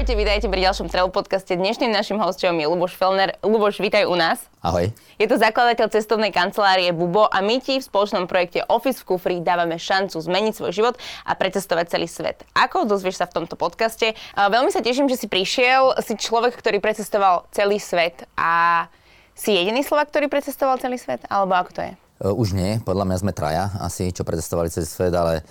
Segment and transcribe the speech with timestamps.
[0.00, 1.52] Ahojte, vítajte pri ďalšom Travel podcaste.
[1.52, 3.36] Dnešným našim hostom je Luboš Felner.
[3.44, 4.40] Luboš, vítaj u nás.
[4.64, 4.88] Ahoj.
[5.20, 9.36] Je to zakladateľ cestovnej kancelárie Bubo a my ti v spoločnom projekte Office v kufri
[9.44, 10.94] dávame šancu zmeniť svoj život
[11.28, 12.48] a precestovať celý svet.
[12.56, 14.16] Ako dozvieš sa v tomto podcaste?
[14.40, 15.92] Veľmi sa teším, že si prišiel.
[16.00, 18.88] Si človek, ktorý precestoval celý svet a
[19.36, 21.28] si jediný Slovak, ktorý precestoval celý svet?
[21.28, 21.92] Alebo ako to je?
[22.24, 25.44] Už nie, podľa mňa sme traja asi, čo precestovali celý svet, ale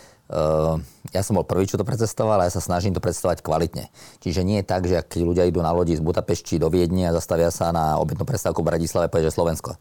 [1.09, 3.89] ja som bol prvý, čo to precestoval a ja sa snažím to predstavovať kvalitne.
[4.21, 7.15] Čiže nie je tak, že keď ľudia idú na lodi z Budapešti do Viedne a
[7.18, 9.73] zastavia sa na objednú prestávku v Bratislave, povedia, Slovensko.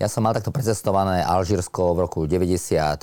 [0.00, 2.96] Ja som mal takto precestované Alžírsko v roku 94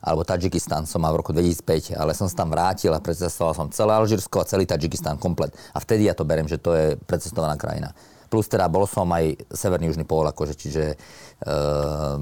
[0.00, 3.68] alebo Tadžikistan som mal v roku 2005, ale som sa tam vrátil a precestoval som
[3.68, 5.52] celé Alžírsko a celý Tadžikistan komplet.
[5.76, 7.92] A vtedy ja to beriem, že to je precestovaná krajina.
[8.32, 10.96] Plus teda bol som aj severný južný pól, akože, čiže,
[11.44, 12.16] uh,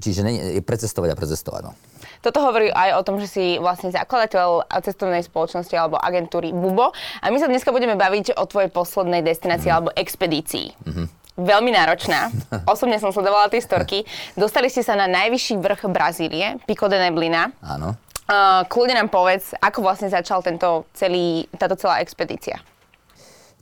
[0.00, 1.62] čiže ne, je precestovať a precestovať.
[1.68, 1.72] No.
[2.20, 6.92] Toto hovorí aj o tom, že si vlastne zakladateľ cestovnej spoločnosti alebo agentúry Bubo.
[7.20, 9.76] A my sa dneska budeme baviť o tvojej poslednej destinácii mm.
[9.76, 10.72] alebo expedícii.
[10.72, 11.06] Mm-hmm.
[11.36, 12.32] Veľmi náročná.
[12.72, 14.08] Osobne som sledovala tie storky.
[14.32, 17.52] Dostali ste sa na najvyšší vrch Brazílie, Pico de Neblina.
[17.60, 17.92] Áno.
[18.26, 22.58] Uh, kľudne nám povedz, ako vlastne začal tento celý, táto celá expedícia.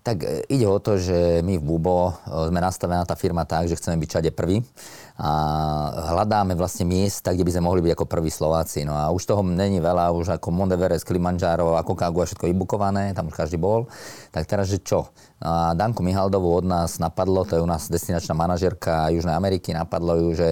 [0.05, 3.73] Tak e, ide o to, že my v Bubo e, sme nastavená tá firma tak,
[3.73, 4.61] že chceme byť všade prvý
[5.17, 5.31] a
[6.13, 8.85] hľadáme vlastne miesta, kde by sme mohli byť ako prví Slováci.
[8.85, 13.33] No a už toho není veľa, už ako Monteveres, Kilimanjaro, ako Kagua, všetko vybukované, tam
[13.33, 13.89] už každý bol.
[14.29, 15.09] Tak teraz, že čo?
[15.41, 20.21] A Danku Mihaldovú od nás napadlo, to je u nás destinačná manažerka Južnej Ameriky, napadlo
[20.21, 20.49] ju, že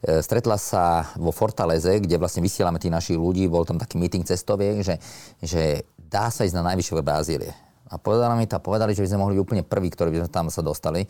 [0.00, 4.24] e, stretla sa vo Fortaleze, kde vlastne vysielame tých našich ľudí, bol tam taký meeting
[4.24, 4.96] cestoviek, že,
[5.44, 9.20] že dá sa ísť na najvyššie Brazílie a povedali mi to, povedali, že by sme
[9.20, 11.04] mohli byť úplne prví, ktorí by sme tam sa dostali.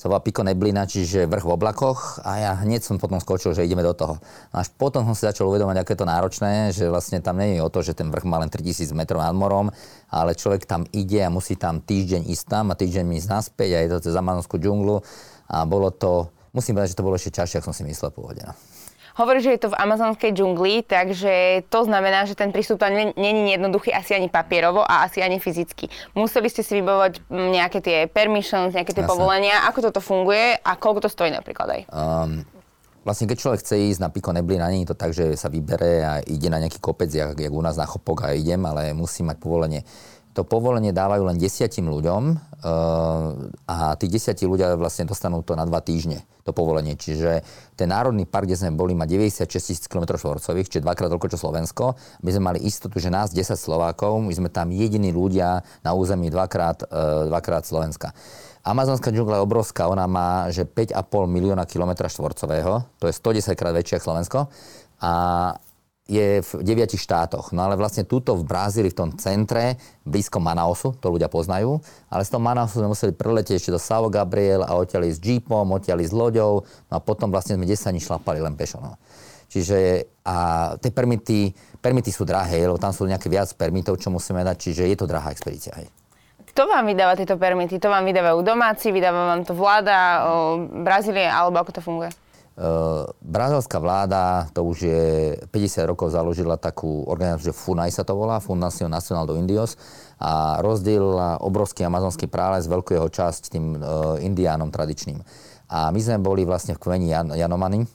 [0.00, 3.68] To bola Pico Neblina, čiže vrch v oblakoch a ja hneď som potom skočil, že
[3.68, 4.16] ideme do toho.
[4.48, 7.60] No až potom som si začal uvedomať, aké je to náročné, že vlastne tam nie
[7.60, 9.68] je o to, že ten vrch má len 3000 metrov nad morom,
[10.08, 13.78] ale človek tam ide a musí tam týždeň ísť tam a týždeň ísť naspäť a
[13.84, 15.04] je to cez Amazonskú džunglu
[15.52, 18.56] a bolo to, musím povedať, že to bolo ešte ťažšie, ako som si myslel pôvodne.
[19.20, 23.52] Hovorí, že je to v amazonskej džungli, takže to znamená, že ten prístup tam není
[23.52, 25.92] jednoduchý asi ani papierovo a asi ani fyzicky.
[26.16, 29.12] Museli ste si vybavovať nejaké tie permissions, nejaké tie Jasne.
[29.12, 29.68] povolenia.
[29.68, 31.80] Ako toto funguje a koľko to stojí napríklad aj?
[31.92, 32.48] Um,
[33.04, 36.00] vlastne keď človek chce ísť na Piko Neblina, nie je to tak, že sa vybere
[36.00, 39.20] a ide na nejaký kopec, jak, jak u nás na Chopok a idem, ale musí
[39.20, 39.84] mať povolenie
[40.30, 45.66] to povolenie dávajú len desiatim ľuďom uh, a tí desiatí ľudia vlastne dostanú to na
[45.66, 46.94] dva týždne, to povolenie.
[46.94, 47.42] Čiže
[47.74, 51.38] ten národný park, kde sme boli, má 96 tisíc km štvorcových, čiže dvakrát toľko čo
[51.38, 51.84] Slovensko.
[52.22, 56.30] My sme mali istotu, že nás 10 Slovákov, my sme tam jediní ľudia na území
[56.30, 58.14] dvakrát, uh, dvakrát Slovenska.
[58.62, 60.94] Amazonská džungla je obrovská, ona má že 5,5
[61.26, 64.38] milióna km štvorcového, to je 110 krát väčšie ako Slovensko.
[65.00, 65.12] A
[66.10, 67.54] je v deviatich štátoch.
[67.54, 71.78] No ale vlastne túto v Brazílii, v tom centre, blízko Manausu, to ľudia poznajú,
[72.10, 75.70] ale z toho Manausu sme museli preletieť ešte do São Gabriel a odtiaľ s jeepom,
[75.70, 78.82] odtiaľ s loďou, no a potom vlastne sme 10 dní šlapali len pešo.
[78.82, 78.98] No.
[79.46, 80.36] Čiže a
[80.82, 84.82] tie permity, permity sú drahé, lebo tam sú nejaké viac permitov, čo musíme dať, čiže
[84.90, 85.74] je to drahá expedícia.
[85.78, 85.86] Hej.
[86.50, 87.78] Kto vám vydáva tieto permity?
[87.78, 90.26] To vám vydávajú domáci, vydáva vám to vláda,
[90.82, 92.10] Brazílie, alebo ako to funguje?
[92.60, 95.04] Uh, brazilská vláda, to už je
[95.48, 99.80] 50 rokov založila takú organizáciu, že FUNAI sa to volá, Fundación Nacional do Indios
[100.20, 105.24] a rozdielila obrovský amazonský prales, veľkú jeho časť tým uh, indiánom tradičným.
[105.72, 107.88] A my sme boli vlastne v kmeni Jan- Janomany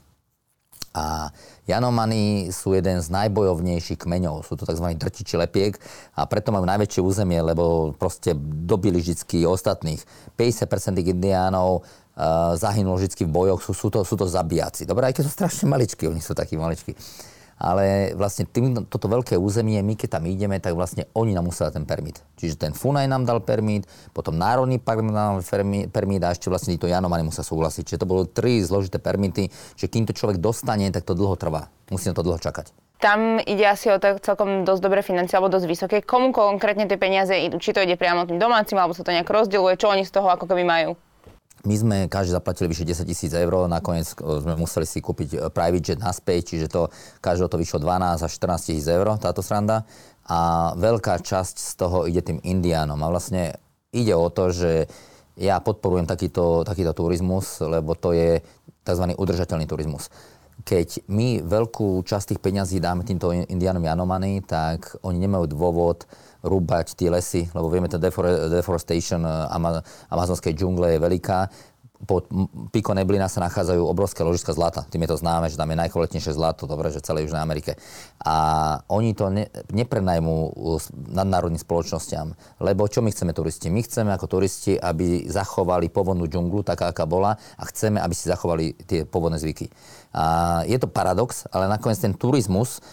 [0.96, 1.28] a
[1.68, 4.48] Janomany sú jeden z najbojovnejších kmeňov.
[4.48, 4.96] Sú to tzv.
[4.96, 5.76] drtiči lepiek
[6.16, 10.00] a preto majú najväčšie územie, lebo proste dobili vždy ostatných.
[10.40, 11.84] 50% tých indiánov
[12.56, 14.88] zahynulo vždy v bojoch, sú, sú, to, sú to zabíjaci.
[14.88, 16.96] Dobre, aj keď sú strašne maličkí, oni sú takí maličkí.
[17.56, 21.72] Ale vlastne tým, toto veľké územie, my keď tam ideme, tak vlastne oni nám musia
[21.72, 22.20] ten permit.
[22.36, 26.76] Čiže ten Funaj nám dal permit, potom Národný park nám dal permit a ešte vlastne
[26.76, 27.88] to Janomani musia súhlasiť.
[27.88, 29.48] Čiže to bolo tri zložité permity,
[29.80, 31.72] že kým to človek dostane, tak to dlho trvá.
[31.88, 32.76] Musí na to dlho čakať.
[33.00, 35.98] Tam ide asi o to celkom dosť dobré financie alebo dosť vysoké.
[36.04, 37.56] Komu konkrétne tie peniaze idú?
[37.56, 39.80] Či to ide priamo tým domácim, alebo sa to nejak rozdieluje?
[39.80, 41.00] Čo oni z toho ako keby majú?
[41.66, 45.38] My sme každý zaplatili vyše 10 tisíc eur, nakoniec e, sme museli si kúpiť e,
[45.50, 46.94] private jet naspäť, čiže to
[47.26, 49.82] každého to vyšlo 12 až 14 tisíc eur, táto sranda.
[50.30, 52.98] A veľká časť z toho ide tým indiánom.
[53.02, 53.58] A vlastne
[53.90, 54.86] ide o to, že
[55.36, 58.40] ja podporujem takýto, takýto turizmus, lebo to je
[58.86, 59.06] tzv.
[59.18, 60.14] udržateľný turizmus.
[60.64, 66.08] Keď my veľkú časť tých peňazí dáme týmto indiánom Janomany, tak oni nemajú dôvod
[66.46, 69.34] rúbať tie lesy, lebo vieme, tá deforestation eh,
[70.14, 71.40] amazonskej džungle je veľká.
[72.06, 72.28] pod
[72.70, 74.84] Pico Neblina sa nachádzajú obrovské ložiska zlata.
[74.86, 77.80] Tým je to známe, že tam je najkvalitnejšie zlato, dobre, že celej Južnej Amerike.
[78.22, 78.36] A
[78.92, 80.54] oni to ne, neprenajmú
[81.10, 83.72] nadnárodným spoločnosťam, lebo čo my chceme turisti?
[83.72, 88.30] My chceme ako turisti, aby zachovali pôvodnú džunglu, taká, aká bola, a chceme, aby si
[88.30, 89.72] zachovali tie pôvodné zvyky.
[90.14, 92.84] A je to paradox, ale nakoniec ten turizmus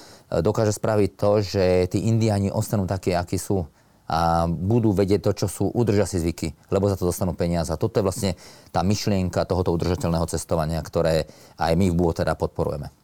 [0.40, 3.68] dokáže spraviť to, že tí indiani ostanú takí, akí sú
[4.12, 7.72] a budú vedieť to, čo sú, udržia si zvyky, lebo za to dostanú peniaze.
[7.72, 8.30] A toto je vlastne
[8.68, 11.24] tá myšlienka tohoto udržateľného cestovania, ktoré
[11.56, 13.01] aj my v BUO teda podporujeme.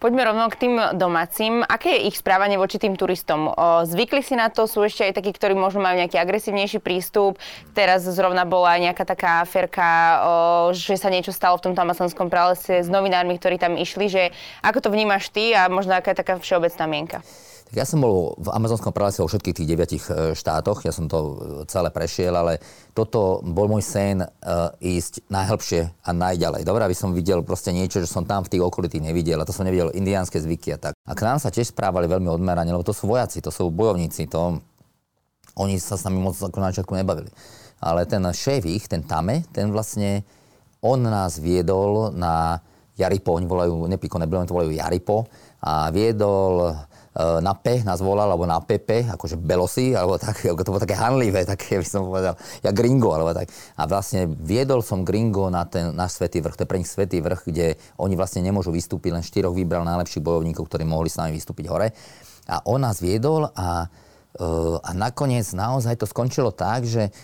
[0.00, 1.60] Poďme rovno k tým domácim.
[1.64, 3.52] Aké je ich správanie voči tým turistom?
[3.84, 4.64] Zvykli si na to?
[4.64, 7.36] Sú ešte aj takí, ktorí možno majú nejaký agresívnejší prístup?
[7.76, 9.88] Teraz zrovna bola nejaká taká aferka,
[10.72, 14.08] že sa niečo stalo v tomto amazonskom pralese s novinármi, ktorí tam išli.
[14.08, 14.22] Že
[14.64, 17.20] ako to vnímaš ty a možno aká je taká všeobecná mienka?
[17.70, 21.06] Tak ja som bol v amazonskom pralese vo všetkých tých deviatich e, štátoch, ja som
[21.06, 21.34] to e,
[21.70, 22.58] celé prešiel, ale
[22.90, 26.66] toto bol môj sen uh, ísť najhlbšie a najďalej.
[26.66, 29.54] Dobre, aby som videl proste niečo, že som tam v tých okolitých nevidel a to
[29.54, 30.92] som nevidel indiánske zvyky a tak.
[31.06, 34.26] A k nám sa tiež správali veľmi odmerane, lebo to sú vojaci, to sú bojovníci,
[34.26, 34.58] to
[35.54, 37.30] oni sa s nami moc ako na začiatku nebavili.
[37.78, 40.26] Ale ten šéf ich, ten Tame, ten vlastne,
[40.82, 42.58] on nás viedol na
[42.98, 45.30] Jaripo, oni volajú, nepíko nebolo, to volajú Jaripo,
[45.62, 46.89] a viedol E,
[47.40, 51.44] na P nás volal, alebo na Pepe, akože Belosi, alebo tak, to bolo také hanlivé,
[51.44, 52.34] také by som povedal,
[52.64, 53.50] ja Gringo, alebo tak.
[53.76, 57.18] A vlastne viedol som Gringo na ten náš svetý vrch, to je pre nich svetý
[57.20, 57.66] vrch, kde
[57.98, 61.92] oni vlastne nemôžu vystúpiť, len štyroch vybral najlepších bojovníkov, ktorí mohli s nami vystúpiť hore.
[62.50, 63.86] A on nás viedol a,
[64.34, 64.46] e,
[64.80, 67.14] a nakoniec naozaj to skončilo tak, že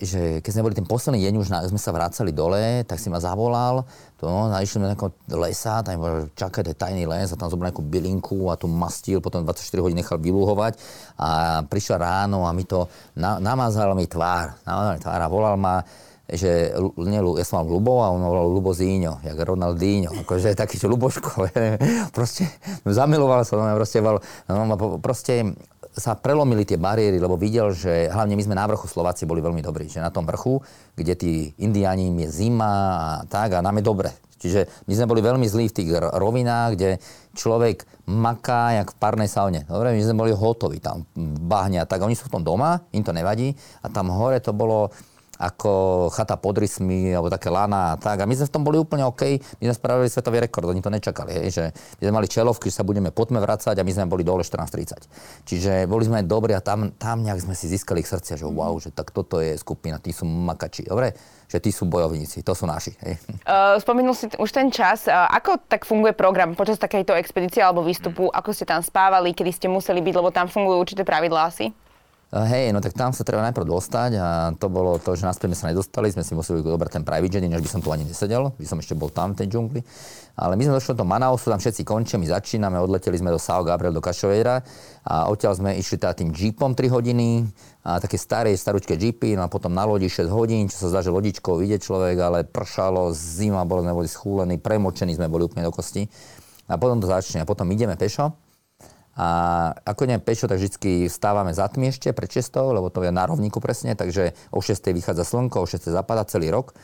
[0.00, 3.12] že keď sme boli ten posledný deň, už na, sme sa vracali dole, tak si
[3.12, 3.86] ma zavolal,
[4.18, 4.96] to, no, išli sme
[5.28, 9.20] do lesa, tam bol čakať tajný les a tam zobral nejakú bylinku a tu mastil,
[9.20, 10.80] potom 24 hodín nechal vylúhovať
[11.20, 12.88] a prišiel ráno a mi to
[13.18, 15.84] na, namazal mi tvár, namazal mi tvár a volal ma,
[16.24, 16.72] že
[17.04, 20.88] nie, ja som mal Lubo a on volal Lubo Zíňo, jak Ronaldinho, akože taký, čo
[20.88, 21.52] Luboško,
[22.16, 22.48] proste
[22.88, 25.52] zamiloval sa, no, proste, no, proste
[25.94, 29.62] sa prelomili tie bariéry, lebo videl, že hlavne my sme na vrchu Slováci boli veľmi
[29.62, 30.58] dobrí, že na tom vrchu,
[30.98, 31.32] kde tí
[31.62, 34.10] indiáni je zima a tak a nám je dobre.
[34.44, 36.90] Čiže my sme boli veľmi zlí v tých rovinách, kde
[37.32, 39.64] človek maká jak v parnej saune.
[39.64, 41.08] Dobre, my sme boli hotoví tam,
[41.48, 44.92] bahňa, tak oni sú v tom doma, im to nevadí a tam hore to bolo,
[45.38, 48.22] ako chata pod rysmi, alebo také lana a tak.
[48.22, 49.38] A my sme v tom boli úplne OK.
[49.62, 51.34] My sme spravili svetový rekord, oni to nečakali.
[51.34, 51.64] Hej, že
[51.98, 55.46] my sme mali čelovky, že sa budeme potme vrácať a my sme boli dole 14.30.
[55.46, 58.78] Čiže boli sme dobrí a tam, tam nejak sme si získali ich srdcia, že wow,
[58.78, 60.86] že tak toto je skupina, tí sú makači.
[60.86, 61.16] Dobre?
[61.54, 62.98] že tí sú bojovníci, to sú naši.
[63.04, 63.14] Hej.
[63.46, 65.06] Uh, spomenul si t- už ten čas.
[65.06, 68.26] Uh, ako tak funguje program počas takejto expedície alebo výstupu?
[68.32, 71.70] Ako ste tam spávali, kedy ste museli byť, lebo tam fungujú určité pravidlá asi?
[72.32, 75.58] Hej, no tak tam sa treba najprv dostať a to bolo to, že naspäť sme
[75.60, 78.50] sa nedostali, sme si museli dobrať ten private jet, než by som tu ani nesedel,
[78.58, 79.80] by som ešte bol tam v tej džungli.
[80.34, 83.62] Ale my sme došli do Manausu, tam všetci končia, my začíname, odleteli sme do Sao
[83.62, 84.66] Gabriel, do Kašoveira
[85.06, 87.46] a odtiaľ sme išli teda tým jeepom 3 hodiny,
[87.86, 91.00] a také staré, starúčké jeepy, no a potom na lodi 6 hodín, čo sa zdá,
[91.06, 95.68] že lodičkou ide človek, ale pršalo, zima, boli sme boli schúlení, premočení sme boli úplne
[95.68, 96.08] do kosti.
[96.66, 98.32] A potom to začne, a potom ideme pešo,
[99.14, 99.26] a
[99.86, 103.22] ako ideme pešo, tak vždy stávame za tmy ešte pred 6, lebo to je na
[103.30, 106.74] rovníku presne, takže o 6 vychádza slnko, o 6 zapadá celý rok.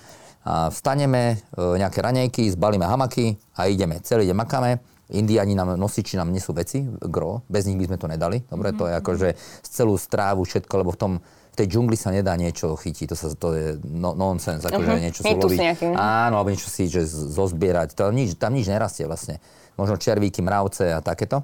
[0.40, 4.00] A vstaneme, e, nejaké ranejky, zbalíme hamaky a ideme.
[4.00, 4.80] Celý deň makáme.
[5.10, 8.38] Indiani nám, nosiči nám nesú veci, gro, bez nich by sme to nedali.
[8.46, 9.00] Dobre, to je mhm.
[9.02, 11.12] akože z celú strávu, všetko, lebo v tom
[11.50, 15.02] v tej džungli sa nedá niečo chytiť, to, sa, to je no, nonsens, akože uh-huh.
[15.02, 15.82] niečo si loviť.
[15.98, 19.42] Áno, alebo niečo si že zozbierať, to nič, tam nič nerastie vlastne.
[19.74, 21.42] Možno červíky, mravce a takéto.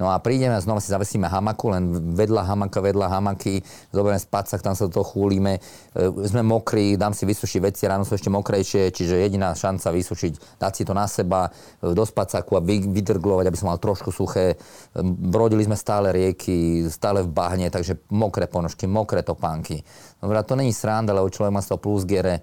[0.00, 1.84] No a prídeme a znova si zavesíme hamaku, len
[2.16, 3.60] vedľa hamaka, vedľa hamaky,
[3.92, 5.60] zoberieme spacák, tam sa do toho chúlime,
[5.92, 10.56] e, sme mokrí, dám si vysušiť veci, ráno sú ešte mokrejšie, čiže jediná šanca vysušiť,
[10.56, 11.52] dať si to na seba,
[11.84, 14.56] e, do spacáku a vydrglovať, aby som mal trošku suché.
[14.56, 19.84] E, brodili sme stále rieky, stále v bahne, takže mokré ponožky, mokré topánky.
[20.16, 22.40] Dobre, to není sranda, lebo človek má z toho plus giere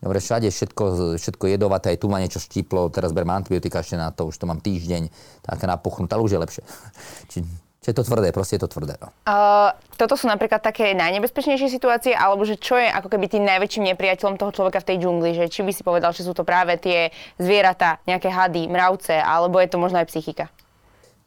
[0.00, 4.08] Dobre, všade všetko, všetko jedovaté, aj tu ma niečo štíplo, teraz beriem antibiotika ešte na
[4.08, 5.12] to, už to mám týždeň,
[5.44, 6.62] tak napuchnuté, ale už je lepšie.
[7.30, 7.38] Či,
[7.80, 8.96] či je to tvrdé, proste je to tvrdé.
[9.00, 9.08] No.
[9.24, 13.92] Uh, toto sú napríklad také najnebezpečnejšie situácie, alebo že čo je ako keby tým najväčším
[13.92, 16.76] nepriateľom toho človeka v tej džungli, že či by si povedal, že sú to práve
[16.76, 17.08] tie
[17.40, 20.52] zvieratá, nejaké hady, mravce, alebo je to možno aj psychika?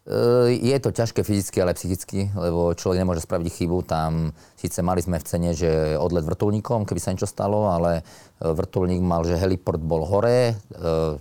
[0.03, 3.87] Eh, je to ťažké fyzicky, ale psychicky, lebo človek nemôže spraviť chybu.
[3.87, 8.51] Tam síce mali sme v cene, že odlet vrtulníkom, keby sa niečo stalo, ale eh,
[8.51, 10.59] vrtulník mal, že heliport bol hore,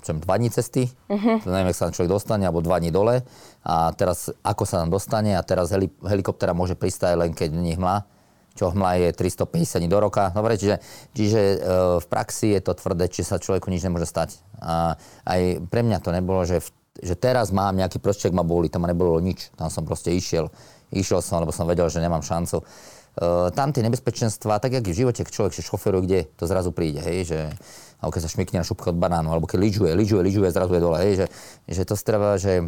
[0.03, 1.47] čo dva dní cesty, uh-huh.
[1.47, 3.23] neviem, ak sa človek dostane, alebo dva dní dole.
[3.63, 7.79] A teraz, ako sa tam dostane, a teraz heli, helikoptera môže pristať len keď nie
[7.79, 8.03] hmla,
[8.59, 10.35] čo hmla je 350 dní do roka.
[10.35, 10.83] Dobre, čiže,
[11.15, 11.57] čiže e,
[12.03, 14.43] v praxi je to tvrdé, či sa človeku nič nemôže stať.
[14.59, 16.69] A aj pre mňa to nebolo, že, v,
[17.01, 19.49] že teraz mám nejaký prostriek ma boli, tam ma nebolo nič.
[19.57, 20.53] Tam som proste išiel.
[20.93, 22.61] Išiel som, lebo som vedel, že nemám šancu.
[22.61, 22.65] E,
[23.57, 27.33] tam tie nebezpečenstva, tak jak v živote človek sa šoferuje, kde to zrazu príde, hej,
[27.33, 27.41] že
[28.03, 30.83] alebo keď sa šmikne na šupka od banánu, alebo keď lyžuje, lyžuje, lyžuje, zrazu je
[30.83, 30.99] dole.
[30.99, 31.27] Hej, že,
[31.71, 32.65] že to strava, že e,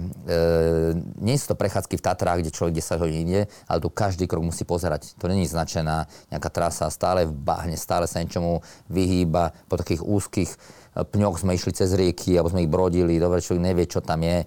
[1.18, 4.46] nie sú to prechádzky v Tatrách, kde človek 10 hodín ide, ale tu každý krok
[4.46, 5.18] musí pozerať.
[5.18, 10.54] To není značená nejaká trasa, stále v bahne, stále sa niečomu vyhýba po takých úzkých
[11.02, 14.46] pňoch sme išli cez rieky, alebo sme ich brodili, dobre, človek nevie, čo tam je.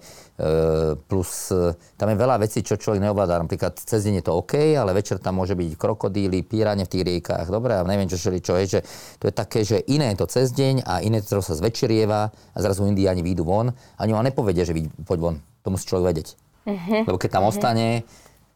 [0.96, 3.44] plus e, tam je veľa vecí, čo človek neovláda.
[3.44, 7.04] Napríklad cez deň je to OK, ale večer tam môže byť krokodíly, píranie v tých
[7.04, 8.80] riekách, dobre, a neviem, čo, čo, čo je, že
[9.20, 12.58] to je také, že iné je to cez deň a iné to sa zvečerieva a
[12.64, 13.68] zrazu indiáni výjdu von.
[14.00, 14.72] Ani vám nepovedia, že
[15.04, 15.36] poď von.
[15.68, 16.28] To musí človek vedieť.
[16.64, 17.04] Uh-huh.
[17.04, 17.52] Lebo keď tam uh-huh.
[17.52, 18.08] ostane,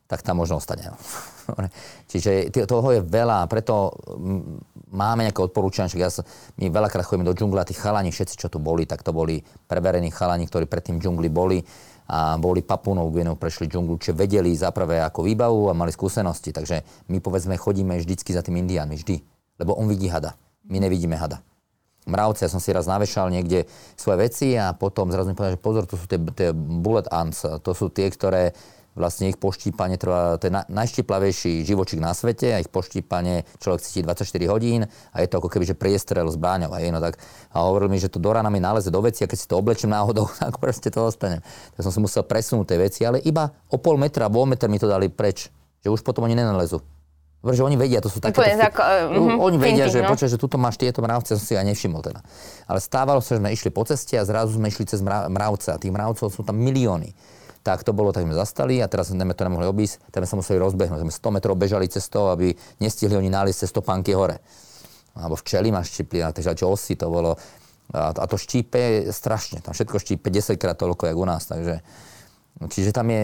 [0.09, 0.89] tak tam možno ostane.
[0.89, 0.97] No.
[2.13, 3.97] Čiže toho je veľa, preto
[4.93, 6.23] máme nejaké odporúčania, že ja sa,
[6.61, 10.13] my veľakrát chodíme do džungla, tí chalani, všetci, čo tu boli, tak to boli preverení
[10.13, 11.65] chalani, ktorí predtým džungli boli
[12.13, 16.53] a boli Papúnou Gvinou, prešli džunglu, čiže vedeli zaprvé ako výbavu a mali skúsenosti.
[16.53, 19.17] Takže my povedzme chodíme vždycky za tým indiánmi, vždy.
[19.57, 20.37] Lebo on vidí hada.
[20.69, 21.41] My nevidíme hada.
[22.03, 25.63] Mravce, ja som si raz navešal niekde svoje veci a potom zrazu mi povedal, že
[25.63, 28.59] pozor, to sú tie, tie bullet ants, to sú tie, ktoré
[28.93, 33.81] vlastne ich poštípanie trvá, to je na, najštiplavejší živočík na svete a ich poštípanie človek
[33.81, 36.77] cíti 24 hodín a je to ako keby, že priestrel s bráňou.
[36.77, 37.17] A, no tak,
[37.53, 39.57] a hovoril mi, že to do rána mi náleze do veci a keď si to
[39.57, 41.41] oblečím náhodou, tak proste to ostanem.
[41.73, 44.77] Tak som si musel presunúť tie veci, ale iba o pol metra, o meter mi
[44.77, 45.49] to dali preč,
[45.81, 46.85] že už potom oni nenalezu.
[47.43, 48.39] Dobre, že oni vedia, to sú také...
[48.39, 50.15] Sú, ako, uh, oni vedia, thinking, že, no?
[50.15, 52.23] počuaj, že tuto máš tieto mravce, som si aj nevšimol teda.
[52.71, 55.77] Ale stávalo sa, že sme išli po ceste a zrazu sme išli cez mravce a
[55.81, 57.11] tých mravcov sú tam milióny
[57.63, 60.37] tak to bolo, tak sme zastali a teraz sme to nemohli obísť, tak sme sa
[60.43, 60.99] museli rozbehnúť.
[61.07, 62.51] Sme 100 metrov bežali cestou, aby
[62.83, 64.43] nestihli oni nájsť cez stopánky hore.
[65.15, 67.39] Alebo včeli ma štipli, takže čo osy to bolo.
[67.95, 71.81] A, a to štípe strašne, tam všetko štípe 10 krát toľko, jak u nás, takže...
[72.63, 73.23] Čiže tam je,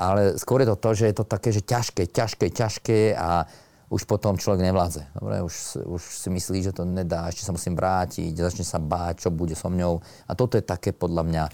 [0.00, 3.44] ale skôr je to to, že je to také, že ťažké, ťažké, ťažké a
[3.88, 5.02] už potom človek nevládze.
[5.16, 5.54] Dobre, už,
[5.84, 9.56] už si myslí, že to nedá, ešte sa musím vrátiť, začne sa báť, čo bude
[9.56, 10.00] so mňou.
[10.28, 11.44] A toto je také podľa mňa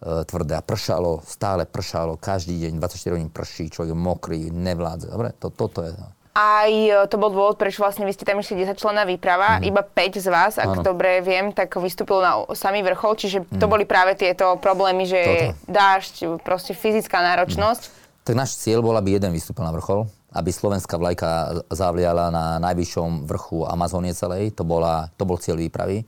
[0.00, 5.08] tvrdé a pršalo, stále pršalo, každý deň, 24 hodín prší, človek je mokrý, nevládze.
[5.08, 5.96] Dobre, to, toto je.
[6.36, 9.72] Aj e, to bol dôvod, prečo vlastne vy ste tam išli 10 člená výprava, mm.
[9.72, 10.82] iba 5 z vás, ak ano.
[10.84, 13.56] dobre viem, tak vystúpilo na samý vrchol, čiže mm.
[13.56, 13.72] to mhm.
[13.72, 15.72] boli práve tieto problémy, že Toto.
[15.72, 17.82] dážď, proste fyzická náročnosť.
[17.88, 17.92] Mm.
[18.28, 20.04] Tak náš cieľ bol, aby jeden vystúpil na vrchol,
[20.36, 26.04] aby slovenská vlajka zavliala na najvyššom vrchu Amazónie celej, to, bola, to bol cieľ výpravy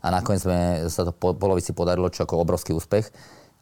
[0.00, 3.12] a nakoniec sme, sa to po polovici podarilo, čo ako obrovský úspech.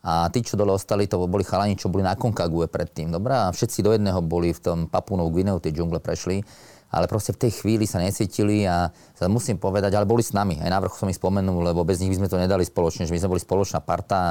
[0.06, 3.10] A tí, čo dole ostali, to boli chalani, čo boli na Konkague predtým.
[3.10, 6.46] Dobre, a všetci do jedného boli v tom Papunov Gvineu, tie džungle prešli.
[6.88, 10.56] Ale proste v tej chvíli sa necítili a sa musím povedať, ale boli s nami.
[10.56, 13.12] Aj na vrchu som ich spomenul, lebo bez nich by sme to nedali spoločne, že
[13.12, 14.30] my sme boli spoločná parta a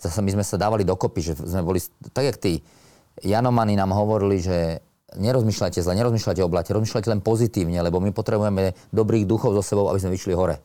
[0.00, 1.84] zase my sme sa dávali dokopy, že sme boli,
[2.16, 2.52] tak jak tí
[3.20, 4.80] Janomani nám hovorili, že
[5.20, 9.92] nerozmýšľajte zle, nerozmýšľajte o blate, rozmýšľajte len pozitívne, lebo my potrebujeme dobrých duchov so sebou,
[9.92, 10.64] aby sme vyšli hore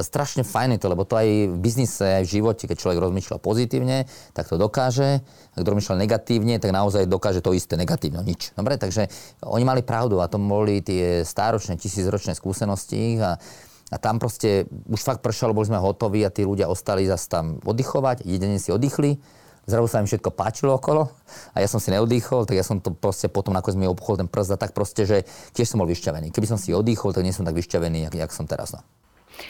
[0.00, 4.08] strašne fajn to, lebo to aj v biznise, aj v živote, keď človek rozmýšľa pozitívne,
[4.32, 5.20] tak to dokáže.
[5.52, 8.56] Ak rozmýšľa negatívne, tak naozaj dokáže to isté negatívne, nič.
[8.56, 9.12] Dobre, takže
[9.44, 13.36] oni mali pravdu a to boli tie stáročné, tisícročné skúsenosti a,
[13.92, 17.60] a tam proste už fakt pršalo, boli sme hotoví a tí ľudia ostali zase tam
[17.60, 19.20] oddychovať, jeden si oddychli,
[19.68, 21.12] zrazu sa im všetko páčilo okolo
[21.52, 24.26] a ja som si neodýchol, tak ja som to proste potom nakoniec mi obchol ten
[24.26, 26.32] prst tak proste, že tiež som bol vyšťavený.
[26.32, 28.72] Keby som si odýchol, tak nie som tak vyšťavený, jak som teraz.
[28.72, 28.80] No.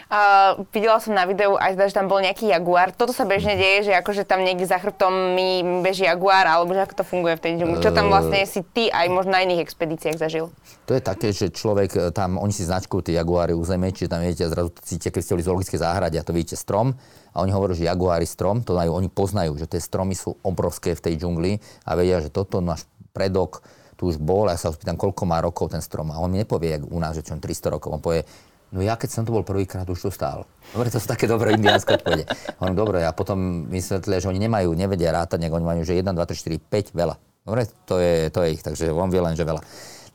[0.09, 2.95] Uh, videla som na videu aj že tam bol nejaký jaguár.
[2.95, 6.85] Toto sa bežne deje, že akože tam niekde za chrbtom mi beží jaguár, alebo že
[6.87, 7.83] ako to funguje v tej džungli.
[7.83, 10.53] Čo tam vlastne si ty aj možno na iných expedíciách zažil?
[10.87, 14.21] To je také, že človek e, tam, oni si značkujú tie jaguáry územie, čiže tam
[14.23, 16.95] viete, zrazu cítite, keď ste boli zoologické záhrade a to vidíte strom,
[17.33, 20.93] a oni hovoria, že jaguári strom, to aj oni poznajú, že tie stromy sú obrovské
[20.93, 21.57] v tej džungli
[21.89, 22.85] a vedia, že toto náš
[23.17, 23.65] predok
[23.97, 26.11] tu už bol a ja sa ho spýtam, koľko má rokov ten strom.
[26.11, 27.95] A on mi nepovie, jak u nás, že čo 300 rokov.
[27.95, 28.27] On povie,
[28.73, 30.49] No ja keď som tu bol prvýkrát, už tu stál.
[30.73, 32.25] Dobre, to sú také dobré indiánske odpovede.
[32.57, 36.17] Hovorím, dobre, a potom vysvetlia, že oni nemajú, nevedia rátať, oni majú, že 1, 2,
[36.17, 37.15] 3, 4, 5, veľa.
[37.45, 39.61] Dobre, to je, to je ich, takže on vie len, že veľa.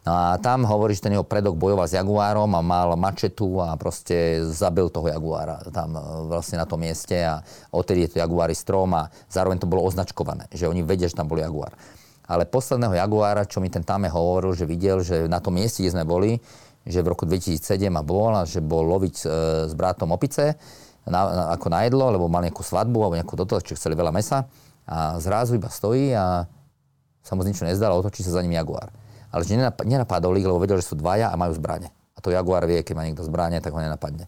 [0.07, 3.75] No a tam hovorí, že ten jeho predok bojoval s jaguárom a mal mačetu a
[3.75, 7.43] proste zabil toho jaguára tam e, vlastne na tom mieste a
[7.75, 11.27] odtedy je to jaguári strom a zároveň to bolo označkované, že oni vedia, že tam
[11.27, 11.75] bol jaguár.
[12.23, 15.99] Ale posledného jaguára, čo mi ten Tame hovoril, že videl, že na tom mieste, kde
[15.99, 16.39] sme boli,
[16.88, 19.25] že v roku 2007 a bol a že bol loviť e,
[19.67, 20.56] s bratom opice
[21.03, 24.15] na, na, ako na jedlo, lebo mal nejakú svadbu alebo nejakú toto, čiže chceli veľa
[24.15, 24.48] mesa
[24.88, 26.48] a zrazu iba stojí a
[27.20, 28.88] sa mu z ničo nezdalo, otočí sa za ním jaguár.
[29.36, 31.91] ale že nenapadol ich, lebo vedel, že sú dvaja a majú zbrane.
[32.15, 34.25] A to Jaguar vie, keď má niekto zbrane, tak ho nenapadne.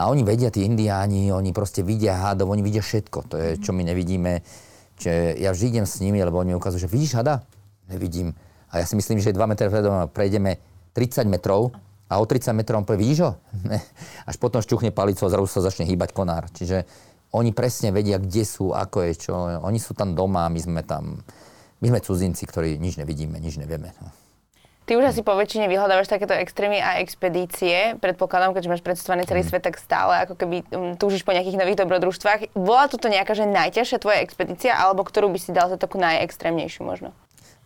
[0.00, 3.18] A oni vedia, tí indiáni, oni proste vidia hádov, oni vidia všetko.
[3.28, 4.40] To je, čo my nevidíme.
[4.96, 7.44] Čiže ja vždy idem s nimi, lebo oni ukazujú, že vidíš hada?
[7.90, 8.32] Nevidím.
[8.70, 11.74] A ja si myslím, že 2 metre predom prejdeme 30 metrov
[12.10, 13.32] a o 30 metrov on povie, vidíš ho?
[14.30, 16.50] Až potom šťuchne palicu a zrazu sa začne hýbať konár.
[16.50, 16.84] Čiže
[17.30, 19.32] oni presne vedia, kde sú, ako je, čo.
[19.62, 21.22] Oni sú tam doma, my sme tam,
[21.78, 23.94] my sme cudzinci, ktorí nič nevidíme, nič nevieme.
[24.02, 24.10] No.
[24.90, 27.94] Ty už asi po väčšine vyhľadávaš takéto extrémy a expedície.
[28.02, 29.48] Predpokladám, keďže máš predstavovaný celý mm.
[29.54, 32.58] svet, tak stále ako keby um, túžiš po nejakých nových dobrodružstvách.
[32.58, 36.82] Bola toto nejaká, že najťažšia tvoja expedícia, alebo ktorú by si dal za takú najextrémnejšiu
[36.82, 37.14] možno?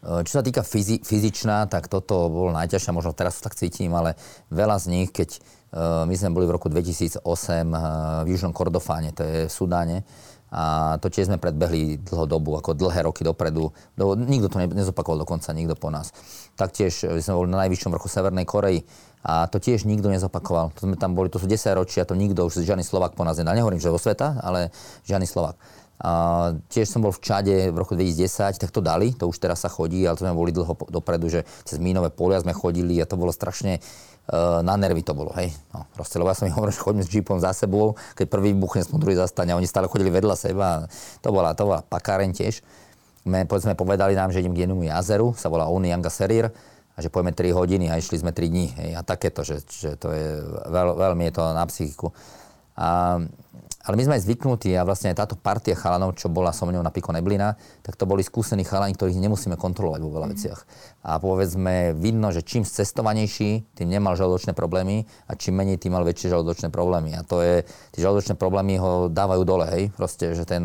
[0.04, 4.20] E, čo sa týka fyzi- fyzičná, tak toto bolo najťažšie, možno teraz tak cítim, ale
[4.52, 5.40] veľa z nich, keď
[5.72, 10.04] uh, my sme boli v roku 2008 uh, v Južnom Kordofáne, to je v Sudáne,
[10.54, 13.74] a to tiež sme predbehli dlho dobu, ako dlhé roky dopredu.
[13.98, 16.14] Do, nikto to ne, nezopakoval dokonca, nikto po nás.
[16.54, 18.86] Taktiež sme boli na najvyššom vrchu Severnej Koreji
[19.26, 20.70] a to tiež nikto nezopakoval.
[20.78, 23.34] To sme tam boli, to sú 10 ročia, to nikto, už žiadny Slovak po nás
[23.34, 23.58] nedal.
[23.58, 24.70] Nehovorím, že vo sveta, ale
[25.10, 25.58] žiadny Slovak.
[26.04, 29.64] A tiež som bol v Čade v roku 2010, tak to dali, to už teraz
[29.64, 33.08] sa chodí, ale to sme boli dlho dopredu, že cez mínové polia sme chodili a
[33.08, 33.80] to bolo strašne
[34.64, 35.52] na nervy to bolo, hej.
[35.68, 38.56] No, proste, lebo ja som im hovoril, že chodíme s jeepom za sebou, keď prvý
[38.56, 40.88] vybuchne, som druhý zastane a oni stále chodili vedľa seba.
[41.20, 42.64] To bola, to bola pakáren tiež.
[43.24, 46.52] My, povedzme, povedali nám, že idem k jednému jazeru, sa volá Unianga Serir,
[46.94, 48.66] a že pojeme 3 hodiny a išli sme 3 dní.
[48.70, 52.14] Hej, a takéto, že, že to je, veľ, veľmi je to na psychiku.
[52.78, 53.18] A
[53.84, 56.80] ale my sme aj zvyknutí a vlastne aj táto partia chalanov, čo bola so mnou
[56.80, 60.32] na Piko Neblina, tak to boli skúsení chalani, ktorých nemusíme kontrolovať vo veľa mhm.
[60.32, 60.60] veciach.
[61.04, 66.04] A povedzme, vidno, že čím cestovanejší, tým nemal žalúdočné problémy a čím menej, tým mal
[66.08, 67.12] väčšie žalúdočné problémy.
[67.12, 70.64] A to je, tie žalúdočné problémy ho dávajú dole, hej, proste, že ten,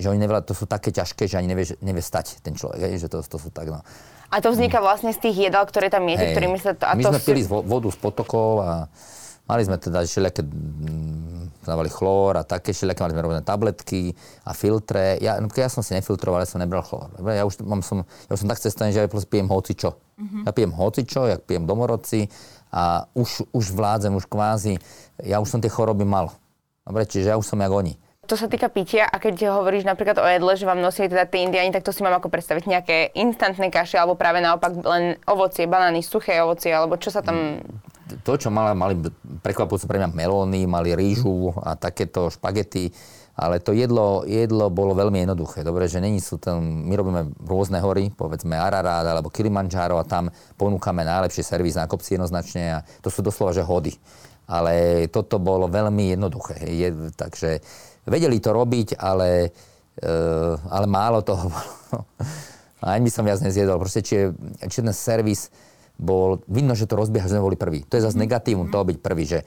[0.00, 3.04] že oni nevie, to sú také ťažké, že ani nevie, nevie stať ten človek, hej,
[3.04, 3.84] že to, to sú tak, no.
[4.32, 6.88] A to vzniká vlastne z tých jedál, ktoré tam jete, ktorými sa to...
[6.90, 7.26] A My to sme sú...
[7.28, 8.90] pili vodu z potokov a
[9.44, 10.40] Mali sme teda všelijaké,
[11.66, 14.12] dávali chlór a také všelijaké, mali sme robené tabletky
[14.44, 15.16] a filtre.
[15.18, 17.08] Ja, no, ja som si nefiltroval, ja som nebral chlór.
[17.24, 19.96] Ja už, mám som, ja už som tak cestovaný, že ja pijem hocičo.
[19.96, 20.42] Uh-huh.
[20.46, 22.28] Ja pijem hocičo, ja pijem domorodci
[22.74, 24.78] a už, už vládzem, už kvázi,
[25.22, 26.30] ja už som tie choroby mal.
[26.84, 27.96] Dobre, čiže ja už som jak oni.
[28.24, 31.44] To sa týka pitia a keď hovoríš napríklad o jedle, že vám nosili teda tí
[31.44, 35.68] indiani, tak to si mám ako predstaviť nejaké instantné kaše alebo práve naopak len ovocie,
[35.68, 37.60] banány, suché ovocie alebo čo sa tam...
[38.04, 38.94] To, čo mali, mali
[39.40, 42.92] prekvapujúce pre mňa melóny, mali rýžu a takéto špagety,
[43.34, 45.64] ale to jedlo, jedlo bolo veľmi jednoduché.
[45.64, 50.30] Dobre, že není sú tam, my robíme rôzne hory, povedzme Ararat alebo Kilimanjaro a tam
[50.54, 53.96] ponúkame najlepšie servis na kopci jednoznačne a to sú doslova, že hody.
[54.44, 56.60] Ale toto bolo veľmi jednoduché.
[56.68, 57.64] Je, takže
[58.04, 59.48] Vedeli to robiť, ale,
[60.04, 62.04] uh, ale málo toho bolo.
[62.84, 63.80] Ani by som viac nezjedol.
[63.80, 64.28] Proste, či,
[64.68, 65.48] či ten servis
[65.94, 67.86] bol, vidno, že to rozbieha, že sme boli prví.
[67.86, 69.40] To je zase negatívum toho byť prvý, že,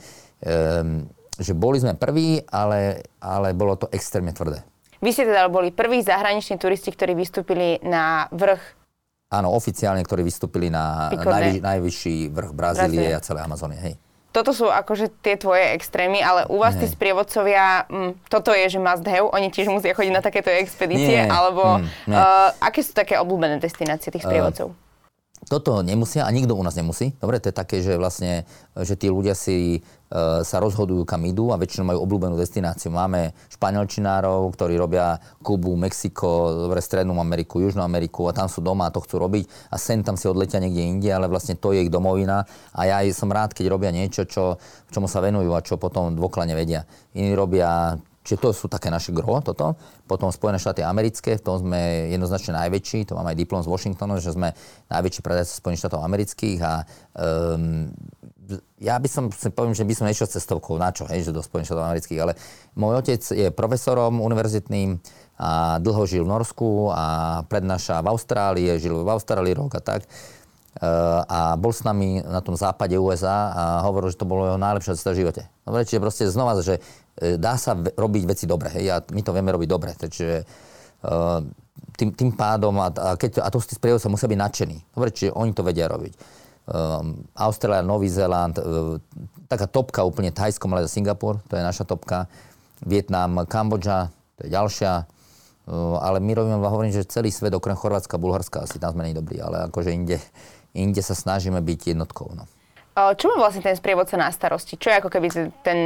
[0.43, 1.03] um,
[1.35, 4.63] že boli sme prví, ale, ale bolo to extrémne tvrdé.
[4.97, 8.79] Vy ste teda boli prví zahraniční turisti, ktorí vystúpili na vrch
[9.27, 13.75] Áno, oficiálne, ktorí vystúpili na najvyš, najvyšší vrch Brazílie a celé Amazónie.
[13.75, 13.95] Hej
[14.37, 18.69] toto sú akože tie tvoje extrémy, ale u vás tí sprievodcovia, m, mm, toto je,
[18.69, 21.31] že must have, oni tiež musia chodiť na takéto expedície, Nie.
[21.31, 24.77] alebo mm, uh, aké sú také obľúbené destinácie tých sprievodcov?
[24.77, 24.86] Uh,
[25.47, 27.15] toto nemusia a nikto u nás nemusí.
[27.23, 28.43] Dobre, to je také, že vlastne,
[28.75, 32.91] že tí ľudia si uh, sa rozhodujú, kam idú a väčšinou majú obľúbenú destináciu.
[32.91, 38.91] Máme španielčinárov, ktorí robia Kubu, Mexiko, dobre, Strednú Ameriku, Južnú Ameriku a tam sú doma
[38.91, 41.87] a to chcú robiť a sen tam si odletia niekde inde, ale vlastne to je
[41.87, 42.43] ich domovina
[42.75, 44.59] a ja som rád, keď robia niečo, čo,
[44.91, 46.83] čomu sa venujú a čo potom dôkladne vedia.
[47.15, 47.95] Iní robia
[48.27, 49.79] Čiže to sú také naše gro, toto.
[50.03, 54.19] Potom Spojené štáty americké, v tom sme jednoznačne najväčší, to mám aj diplom z Washingtonu,
[54.19, 54.51] že sme
[54.91, 56.73] najväčší predajca Spojených štátov amerických a
[57.15, 57.87] um,
[58.83, 61.71] ja by som, poviem, že by som nešiel cestovkou, na čo, hej, že do Spojených
[61.71, 62.35] štátov amerických, ale
[62.75, 64.99] môj otec je profesorom univerzitným
[65.39, 70.03] a dlho žil v Norsku a prednáša v Austrálii, žil v Austrálii rok a tak.
[70.77, 74.61] Uh, a bol s nami na tom západe USA a hovoril, že to bolo jeho
[74.61, 75.41] najlepšia cesta v živote.
[75.65, 76.77] Dobre, čiže proste znova, že
[77.17, 78.69] dá sa robiť veci dobre.
[78.69, 79.91] Hej, a my to vieme robiť dobre.
[79.97, 80.45] Takže
[81.05, 81.41] uh,
[81.97, 84.77] tým, tým pádom, a, a, keď, a to tí sprievodcovia musia byť nadšení.
[84.93, 86.13] Dobre, čiže oni to vedia robiť.
[86.67, 89.01] Um, Austrália, Nový Zéland, uh,
[89.49, 92.29] taká topka úplne Thajsko, Malézia, Singapur, to je naša topka.
[92.85, 95.07] Vietnam, Kambodža, to je ďalšia.
[95.65, 99.41] Uh, ale my robíme, hovorím, že celý svet, okrem Chorvátska, Bulharska, asi tam sme dobrí,
[99.41, 100.21] ale akože inde,
[100.77, 102.29] inde sa snažíme byť jednotkou.
[102.37, 102.45] No.
[102.97, 104.73] Čo má vlastne ten sprievodca na starosti?
[104.73, 105.27] Čo je ako keby
[105.61, 105.79] ten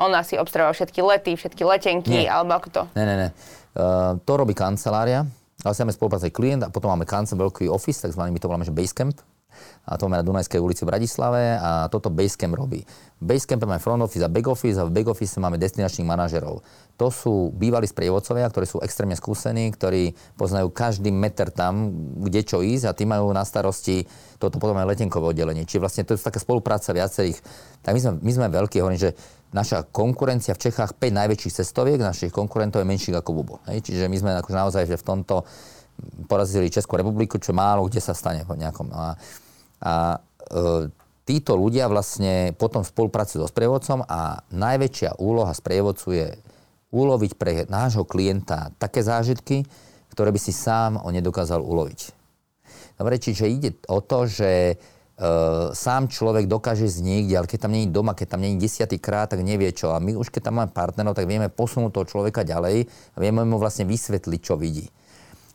[0.00, 2.28] on asi obstaráva všetky lety, všetky letenky, nie.
[2.28, 2.82] alebo ako to?
[2.96, 3.28] Ne, ne, ne.
[3.76, 5.28] Uh, to robí kancelária.
[5.60, 8.72] Vlastne máme spolupráce klient a potom máme kancel, veľký office, takzvaný, my to voláme, že
[8.72, 9.20] Basecamp,
[9.90, 12.86] a to máme na Dunajskej ulici v Bratislave a toto Basecamp robí.
[13.18, 16.62] Basecamp máme front office a back office a v back office máme destinačných manažerov.
[16.94, 21.90] To sú bývalí sprievodcovia, ktorí sú extrémne skúsení, ktorí poznajú každý meter tam,
[22.22, 24.06] kde čo ísť a tí majú na starosti
[24.38, 25.66] toto potom aj letenkové oddelenie.
[25.66, 27.42] Čiže vlastne to je taká spolupráca viacerých.
[27.84, 29.12] Tak my sme, my sme veľkí, hovorím, že
[29.50, 33.56] naša konkurencia v Čechách, 5 najväčších cestoviek našich konkurentov je menších ako Bubo.
[33.66, 33.90] Hej?
[33.90, 35.44] Čiže my sme akože naozaj že v tomto
[36.30, 38.88] porazili Českú republiku, čo málo kde sa stane po nejakom.
[38.94, 39.18] A,
[39.80, 40.88] a e,
[41.24, 46.28] títo ľudia vlastne potom spolupracujú so sprievodcom a najväčšia úloha sprievodcu je
[46.90, 49.62] uloviť pre nášho klienta také zážitky,
[50.10, 52.00] ktoré by si sám on nedokázal uloviť.
[52.98, 54.74] Dobre, čiže ide o to, že e,
[55.72, 59.32] sám človek dokáže z niekde, ale keď tam není doma, keď tam není desiatý krát,
[59.32, 59.94] tak nevie čo.
[59.94, 63.46] A my už keď tam máme partnerov, tak vieme posunúť toho človeka ďalej a vieme
[63.46, 64.90] mu vlastne vysvetliť, čo vidí.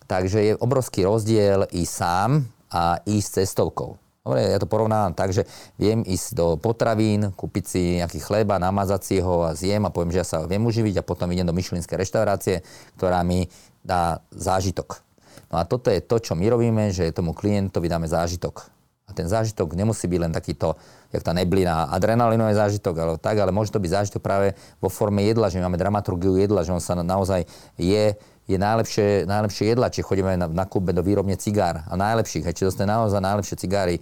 [0.10, 4.05] Takže je obrovský rozdiel i sám a ísť cestovkou.
[4.26, 5.46] Dobre, ja to porovnávam tak, že
[5.78, 10.18] viem ísť do potravín, kúpiť si nejaký chleba, namazať si ho a zjem a poviem,
[10.18, 12.66] že ja sa viem uživiť a potom idem do myšlinskej reštaurácie,
[12.98, 13.46] ktorá mi
[13.86, 15.06] dá zážitok.
[15.54, 18.66] No a toto je to, čo my robíme, že tomu klientovi dáme zážitok.
[19.06, 20.74] A ten zážitok nemusí byť len takýto,
[21.14, 25.22] jak tá neblina, adrenalinový zážitok, ale tak, ale môže to byť zážitok práve vo forme
[25.22, 27.46] jedla, že máme dramaturgiu jedla, že on sa naozaj
[27.78, 32.46] je je najlepšie, najlepšie jedla, či chodíme na, na kúbe do výrobne cigár a najlepších,
[32.54, 33.98] či dostane naozaj najlepšie cigáry,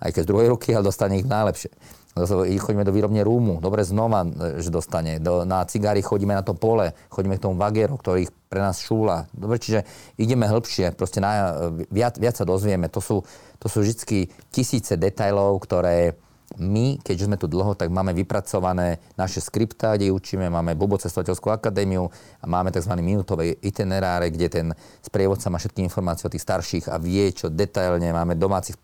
[0.00, 1.72] aj keď z druhej ruky, ale dostane ich najlepšie.
[2.10, 4.26] Chodíme do výrobne rúmu, dobre znova,
[4.58, 5.22] že dostane.
[5.22, 8.82] Do, na cigári chodíme na to pole, chodíme k tomu vagéru, ktorý ich pre nás
[8.82, 9.30] šúla.
[9.30, 9.86] Dobre, čiže
[10.18, 11.54] ideme hĺbšie, proste na,
[11.86, 12.90] viac, viac sa dozvieme.
[12.90, 13.22] To sú,
[13.62, 16.18] to sú vždy tisíce detajlov, ktoré,
[16.58, 21.46] my, keďže sme tu dlho, tak máme vypracované naše skripta, kde učíme, máme Bubo cestovateľskú
[21.46, 22.10] akadémiu
[22.42, 22.90] a máme tzv.
[22.98, 24.66] minútové itineráre, kde ten
[24.98, 28.74] sprievodca má všetky informácie o tých starších a vie, čo detailne máme domácich,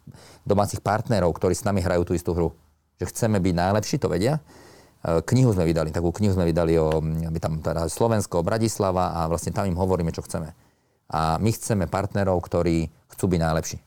[0.47, 2.55] domácich partnerov, ktorí s nami hrajú tú istú hru.
[3.03, 4.39] Že chceme byť najlepší, to vedia.
[5.03, 7.03] E, knihu sme vydali, takú knihu sme vydali o
[7.43, 10.55] tam teda Slovensko, Bratislava a vlastne tam im hovoríme, čo chceme.
[11.11, 13.86] A my chceme partnerov, ktorí chcú byť najlepší.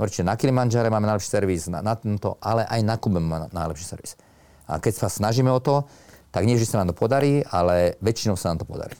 [0.00, 3.84] Určite na Kilimanjare máme najlepší servis, na, na tento, ale aj na Kube máme najlepší
[3.84, 4.16] servis.
[4.64, 5.84] A keď sa snažíme o to,
[6.32, 8.96] tak nie vždy sa nám to podarí, ale väčšinou sa nám to podarí.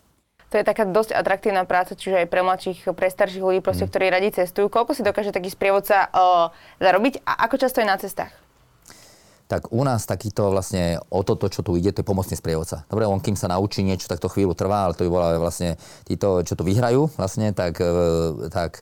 [0.53, 3.91] To je taká dosť atraktívna práca, čiže aj pre mladších, pre starších ľudí, proste, mm.
[3.91, 4.69] ktorí radi cestujú.
[4.69, 8.43] Koľko si dokáže taký sprievodca uh, zarobiť a ako často je na cestách?
[9.53, 12.89] tak u nás takýto vlastne o toto, čo tu ide, to je pomocný sprievodca.
[12.89, 15.77] Dobre, on kým sa naučí niečo, tak to chvíľu trvá, ale to by bola vlastne
[16.09, 18.81] títo, čo tu vyhrajú, vlastne, tak, e, tak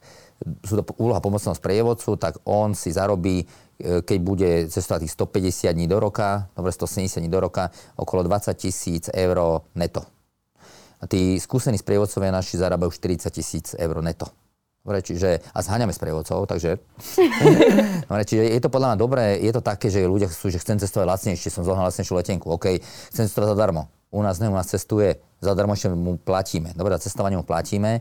[0.64, 5.76] sú to úloha pomocného sprievodcu, tak on si zarobí, e, keď bude cestovať tých 150
[5.76, 10.00] dní do roka, dobre 170 dní do roka, okolo 20 tisíc eur neto.
[11.00, 14.28] A tí skúsení sprievodcovia naši zarábajú 40 tisíc eur neto.
[14.80, 16.80] Dobre, čiže, a zháňame sprievodcov, takže...
[18.08, 20.80] Dobre, čiže je to podľa mňa dobré, je to také, že ľudia sú, že chcem
[20.80, 22.80] cestovať lacnejšie, som zohnal lacnejšiu letenku, OK,
[23.12, 23.92] chcem cestovať zadarmo.
[24.08, 26.72] U nás ne, u nás cestuje zadarmo, ešte mu platíme.
[26.72, 28.00] Dobre, za cestovanie mu platíme,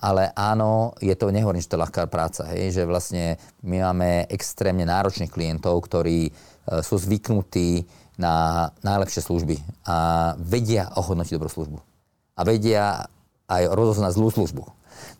[0.00, 4.24] ale áno, je to, nehovorím, že to je ľahká práca, hej, že vlastne my máme
[4.32, 6.30] extrémne náročných klientov, ktorí e,
[6.80, 7.84] sú zvyknutí
[8.16, 9.96] na najlepšie služby a
[10.40, 11.78] vedia ohodnotiť dobrú službu.
[12.36, 13.12] A vedia
[13.44, 14.64] aj rozoznať zlú službu.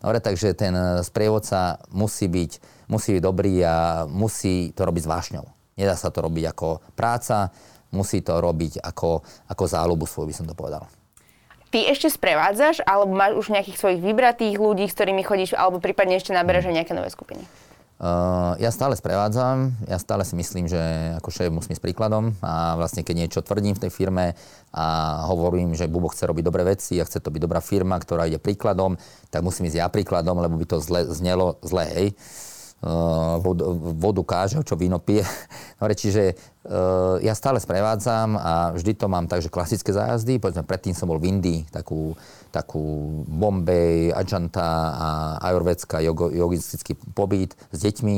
[0.01, 0.73] Dobre, takže ten
[1.05, 2.51] sprievodca musí byť,
[2.89, 5.45] musí byť dobrý a musí to robiť s vášňou.
[5.77, 7.53] Nedá sa to robiť ako práca,
[7.93, 10.85] musí to robiť ako, ako záľubu svoj, by som to povedal.
[11.71, 16.19] Ty ešte sprevádzaš, alebo máš už nejakých svojich vybratých ľudí, s ktorými chodíš, alebo prípadne
[16.19, 17.47] ešte naberáš aj nejaké nové skupiny?
[18.01, 20.81] Uh, ja stále sprevádzam, ja stále si myslím, že
[21.21, 24.33] ako šéf musím ísť príkladom a vlastne keď niečo tvrdím v tej firme
[24.73, 24.85] a
[25.29, 28.41] hovorím, že Bubo chce robiť dobré veci a chce to byť dobrá firma, ktorá ide
[28.41, 28.97] príkladom,
[29.29, 32.07] tak musím ísť ja príkladom, lebo by to zle, znelo zle, hej.
[32.17, 32.50] Uh,
[33.37, 35.21] vodu, vodu káže, čo víno pije.
[35.79, 40.65] Dobre, čiže uh, ja stále sprevádzam a vždy to mám tak, že klasické zájazdy, povedzme
[40.65, 42.17] predtým som bol v Indii, takú,
[42.49, 42.81] takú
[43.29, 45.07] Bombay, Ajanta a
[45.45, 46.01] ajurvedská
[46.33, 48.17] jogistický pobyt s deťmi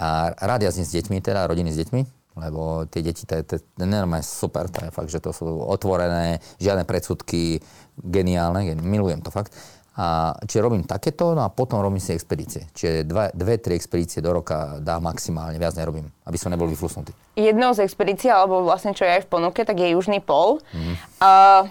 [0.00, 2.02] a rád jazdím s deťmi, teda rodiny s deťmi,
[2.40, 5.46] lebo tie deti, to je, to je normálne super, to je fakt, že to sú
[5.46, 7.60] otvorené, žiadne predsudky,
[8.00, 9.54] geniálne, milujem to fakt.
[9.94, 12.66] A, čiže robím takéto, no a potom robím si expedície.
[12.74, 17.14] Čiže dva, dve, tri expedície do roka dá maximálne, viac nerobím, aby som nebol vyflusnutý.
[17.38, 20.58] Jednou z expedícií, alebo vlastne čo je aj v ponuke, tak je Južný pol.
[20.74, 20.98] Mm.
[21.22, 21.70] Uh,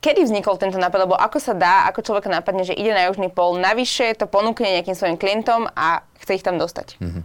[0.00, 3.28] kedy vznikol tento nápad, lebo ako sa dá, ako človek napadne, že ide na Južný
[3.28, 6.96] pol, navyše to ponúkne nejakým svojim klientom a chce ich tam dostať?
[6.96, 7.22] Mm-hmm.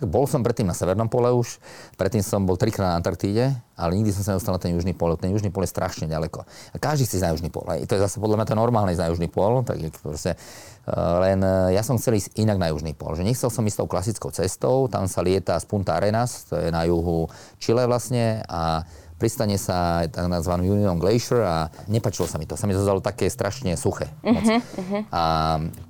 [0.00, 1.60] Tak bol som predtým na Severnom pole už,
[2.00, 5.12] predtým som bol trikrát na Antarktíde, ale nikdy som sa nedostal na ten južný pol.
[5.20, 6.40] Ten južný pol je strašne ďaleko.
[6.72, 7.68] A každý chce ísť na južný pol.
[7.68, 7.84] Hej.
[7.84, 10.40] To je zase podľa mňa to normálne ísť na južný pol, tak proste,
[10.88, 13.12] uh, len uh, ja som chcel ísť inak na južný pol.
[13.12, 16.72] Že nechcel som ísť tou klasickou cestou, tam sa lieta z Punta Arenas, to je
[16.72, 17.28] na juhu
[17.60, 18.88] Chile vlastne, a
[19.20, 22.56] pristane sa tak nazvanú Union Glacier a nepačilo sa mi to.
[22.56, 24.08] Sa mi to zdalo také strašne suché.
[24.24, 25.02] Uh-huh, uh-huh.
[25.12, 25.22] A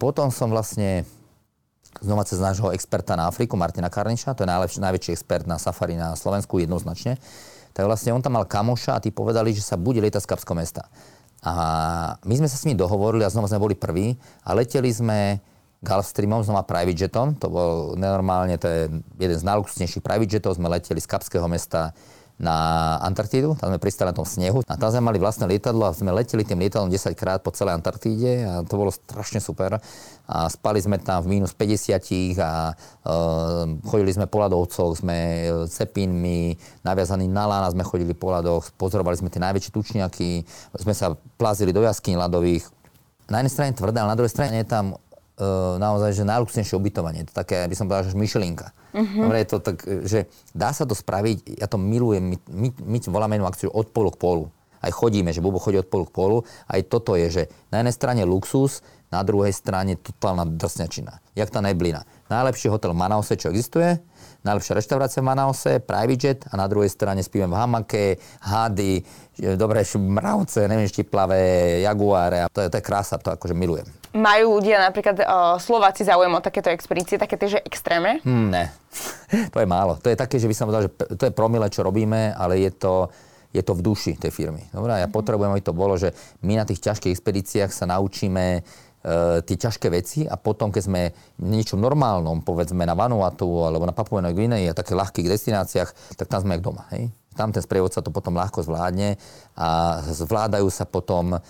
[0.03, 1.07] potom som vlastne
[2.01, 5.97] znova cez nášho experta na Afriku, Martina Karniša, to je najlepší, najväčší expert na safari
[5.97, 7.21] na Slovensku jednoznačne,
[7.77, 10.57] tak vlastne on tam mal kamoša a tí povedali, že sa bude lietať z Kapského
[10.59, 10.89] mesta.
[11.41, 11.53] A
[12.27, 14.13] my sme sa s ním dohovorili a znova sme boli prví
[14.45, 15.41] a leteli sme
[15.81, 18.81] Gulfstreamom, znova private jetom, to bol nenormálne, to je
[19.17, 21.97] jeden z najluxusnejších private jetov, sme leteli z Kapského mesta
[22.41, 25.93] na Antarktídu, tam sme pristali na tom snehu a tam sme mali vlastné lietadlo a
[25.93, 29.77] sme leteli tým lietadlom 10 krát po celej Antarktíde a to bolo strašne super.
[30.25, 35.49] A spali sme tam v mínus 50 a uh, chodili sme po ľadovcoch, sme e,
[35.67, 36.55] cepinmi,
[36.87, 40.31] naviazaní na lána sme chodili po ľadoch, pozorovali sme tie najväčšie tučniaky,
[40.81, 42.65] sme sa plazili do jaskyň ľadových.
[43.27, 44.97] Na jednej strane tvrdé, ale na druhej strane je tam
[45.81, 47.25] naozaj že najluxnejšie ubytovanie.
[47.29, 48.77] To také, by som povedal, že myšelinka.
[48.93, 49.25] Uh-huh.
[49.25, 52.99] Dobre, je to tak, že dá sa to spraviť, ja to milujem, my, my, my
[53.09, 54.45] voláme jednu akciu od polu k polu.
[54.81, 56.39] Aj chodíme, že Bubo chodí od polu k polu.
[56.65, 61.35] Aj toto je, že na jednej strane luxus, na druhej strane totálna drsňačina.
[61.35, 62.07] Jak tá neblina.
[62.31, 63.99] Najlepší hotel v Manaose, čo existuje,
[64.47, 68.05] najlepšia reštaurácia v Manaose, private jet a na druhej strane spíme v hamake,
[68.41, 69.03] hady,
[69.59, 72.49] dobré mravce, neviem, štiplavé, jaguáre.
[72.55, 73.87] To je, to je krása, to akože milujem.
[74.11, 78.19] Majú ľudia napríklad uh, Slováci záujem o takéto expedície, také tie, že extrémne?
[78.27, 78.71] Hmm, ne,
[79.55, 79.99] to je málo.
[80.03, 82.75] To je také, že by som povedal, že to je promile, čo robíme, ale je
[82.75, 83.07] to,
[83.55, 84.67] je to v duši tej firmy.
[84.75, 86.11] Dobre, ja potrebujem, aby to bolo, že
[86.43, 88.63] my na tých ťažkých expedíciách sa naučíme
[89.45, 91.03] tie ťažké veci a potom, keď sme
[91.41, 96.21] v niečom normálnom, povedzme na Vanuatu alebo na Papua Novej Gvineji a také ľahkých destináciách,
[96.21, 96.85] tak tam sme jak doma.
[96.93, 97.09] Hej?
[97.33, 99.17] Tam ten sprievodca to potom ľahko zvládne
[99.57, 101.41] a zvládajú sa potom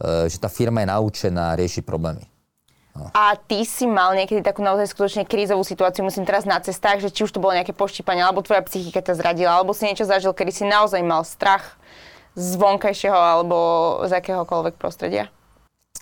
[0.00, 2.26] E, že tá firma je naučená riešiť problémy.
[2.94, 3.10] No.
[3.10, 7.10] A ty si mal niekedy takú naozaj skutočne krízovú situáciu, musím teraz na cestách, že
[7.10, 10.30] či už to bolo nejaké poštípanie, alebo tvoja psychika ťa zradila, alebo si niečo zažil,
[10.30, 11.74] kedy si naozaj mal strach
[12.38, 13.58] z vonkajšieho alebo
[14.06, 15.26] z akéhokoľvek prostredia?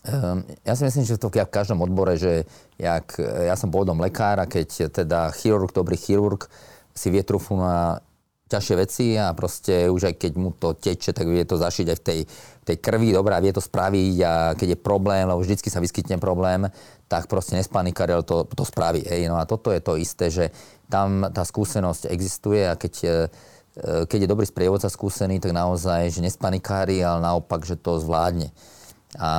[0.02, 2.42] Um, ja si myslím, že to v každom odbore, že
[2.74, 6.50] jak, ja som pôvodom lekár a keď teda chirurg, dobrý chirurg
[6.90, 8.02] si vie trufu na
[8.52, 11.96] ťažšie veci a proste už aj keď mu to teče, tak vie to zašiť aj
[11.96, 12.20] v tej,
[12.68, 16.68] tej krvi, dobrá, vie to spraviť a keď je problém, lebo vždycky sa vyskytne problém,
[17.08, 19.00] tak proste nespanikari, ale to, to spraví.
[19.08, 19.32] Hej.
[19.32, 20.44] No a toto je to isté, že
[20.92, 23.14] tam tá skúsenosť existuje a keď, e,
[24.04, 28.52] keď je dobrý sprievodca skúsený, tak naozaj, že nespanikári, ale naopak, že to zvládne.
[29.20, 29.30] A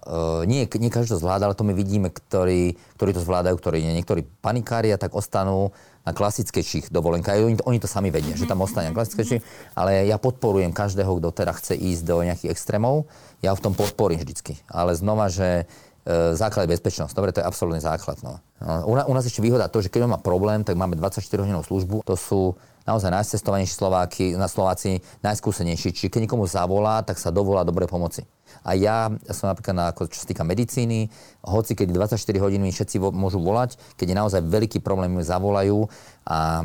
[0.00, 3.84] uh, nie, nie každý to zvláda, ale to my vidíme, ktorí, ktorí to zvládajú, ktorí
[3.84, 4.00] nie.
[4.00, 5.68] Niektorí panikária tak ostanú
[6.02, 7.38] na klasickejších dovolenkách.
[7.44, 9.44] Oni to, oni to sami vedia, že tam ostane na klasickejších,
[9.78, 13.06] ale ja podporujem každého, kto teda chce ísť do nejakých extrémov.
[13.44, 14.58] Ja v tom podporím vždycky.
[14.66, 15.68] Ale znova, že
[16.08, 17.14] e, základ je bezpečnosť.
[17.14, 18.18] Dobre, to je absolútny základ.
[18.26, 18.42] No.
[18.58, 20.98] no u, nás, u nás ešte výhoda to, že keď on má problém, tak máme
[20.98, 21.96] 24 hodinovú službu.
[22.02, 25.94] To sú naozaj najcestovanejší Slováci, na Slováci, najskúsenejší.
[25.94, 28.26] Čiže keď nikomu zavolá, tak sa dovolá dobre pomoci.
[28.62, 31.10] A ja, som napríklad, na, ako, čo sa týka medicíny,
[31.42, 35.26] hoci keď 24 hodín mi všetci vo, môžu volať, keď je naozaj veľký problém, mi
[35.26, 35.90] zavolajú
[36.22, 36.62] a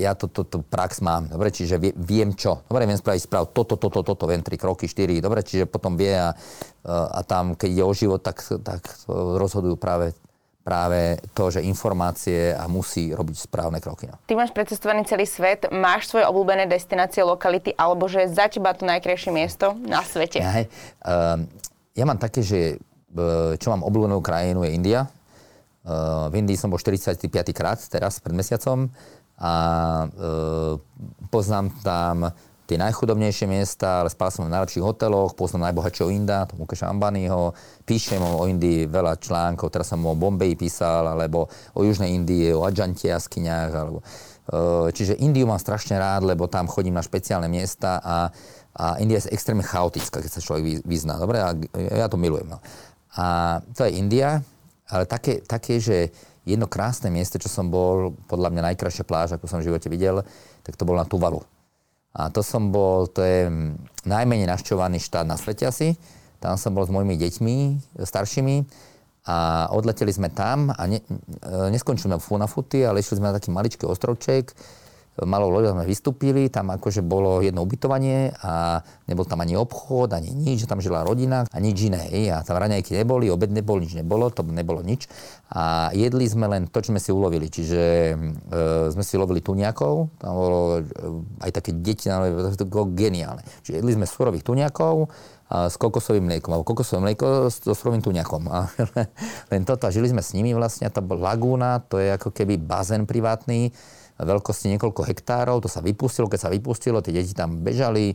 [0.00, 2.64] ja toto to, to prax mám, dobre, čiže vie, viem čo.
[2.64, 6.16] Dobre, viem spraviť správ toto, toto, toto, viem 3 kroky, 4, dobre, čiže potom vie
[6.16, 6.32] a,
[6.88, 8.80] a tam, keď ide o život, tak, tak
[9.10, 10.16] rozhodujú práve
[10.64, 14.08] práve to, že informácie a musí robiť správne kroky.
[14.08, 14.16] No.
[14.24, 18.88] Ty máš precestovaný celý svet, máš svoje obľúbené destinácie, lokality, alebo že za teba to
[18.88, 20.40] najkrajšie miesto na svete?
[20.40, 21.44] Ja, uh,
[21.92, 25.04] ja mám také, že uh, čo mám obľúbenú krajinu je India.
[25.84, 27.28] Uh, v Indii som bol 45.
[27.52, 28.88] krát teraz, pred mesiacom
[29.36, 29.52] a
[30.08, 30.80] uh,
[31.28, 32.32] poznám tam
[32.64, 37.52] tie najchudobnejšie miesta, ale spal som v najlepších hoteloch, poznám najbohatšieho Inda, to Mukeša Ambaniho,
[37.84, 42.64] píšem o Indii veľa článkov, teraz som o Bombeji písal, alebo o Južnej Indii, o
[42.64, 48.00] Adžante jaskyniach, alebo e, Čiže Indiu mám strašne rád, lebo tam chodím na špeciálne miesta
[48.00, 48.32] a,
[48.72, 51.20] a India je extrémne chaotická, keď sa človek vyzná.
[51.20, 52.48] Dobre, a ja to milujem.
[52.48, 52.64] No.
[53.20, 54.40] A to je India,
[54.88, 56.08] ale také, také, že
[56.48, 60.24] jedno krásne miesto, čo som bol, podľa mňa najkrajšia pláž, ako som v živote videl,
[60.64, 61.44] tak to bol na Tuvalu.
[62.14, 63.50] A to som bol, to je
[64.06, 65.98] najmenej našťovaný štát na svete asi.
[66.38, 67.56] Tam som bol s mojimi deťmi
[67.98, 68.56] staršími
[69.24, 73.36] a odleteli sme tam a ne, e, neskončili sme v Funafuti, ale išli sme na
[73.40, 74.52] taký maličký ostrovček,
[75.22, 80.34] malo ľudia sme vystúpili, tam akože bolo jedno ubytovanie a nebol tam ani obchod, ani
[80.34, 82.10] nič, tam žila rodina a nič iné.
[82.34, 85.06] A tam raňajky neboli, obed nebol, nič nebolo, to nebolo nič.
[85.54, 87.46] A jedli sme len to, čo sme si ulovili.
[87.46, 88.14] Čiže e,
[88.90, 90.82] sme si lovili tuniakov, tam bolo e,
[91.46, 92.10] aj také deti,
[92.58, 93.46] to bolo geniálne.
[93.62, 95.06] Čiže jedli sme surových tuniakov,
[95.54, 98.48] a s kokosovým mliekom, alebo kokosové mlieko so surovým tuniakom.
[98.48, 98.66] A
[99.52, 103.04] len toto, žili sme s nimi vlastne, to bol lagúna, to je ako keby bazén
[103.04, 103.70] privátny,
[104.14, 108.14] veľkosti niekoľko hektárov, to sa vypustilo, keď sa vypustilo, tie deti tam bežali,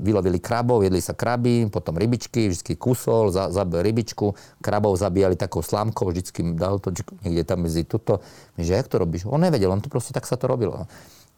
[0.00, 4.32] vylovili krabov, jedli sa kraby, potom rybičky, vždy kusol, za, rybičku,
[4.64, 6.96] krabov zabíjali takou slámkou, vždycky dal to
[7.28, 8.24] niekde tam medzi tuto.
[8.56, 9.28] My, že jak to robíš?
[9.28, 10.88] On nevedel, on to proste tak sa to robilo.